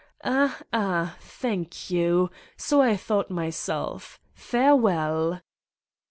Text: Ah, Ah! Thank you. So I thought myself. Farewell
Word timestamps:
Ah, 0.23 0.59
Ah! 0.73 1.15
Thank 1.21 1.91
you. 1.91 2.31
So 2.57 2.81
I 2.81 2.97
thought 2.97 3.29
myself. 3.29 4.19
Farewell 4.33 5.41